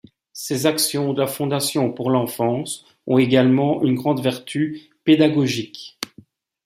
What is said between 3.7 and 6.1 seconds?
une grande vertu pédagogique.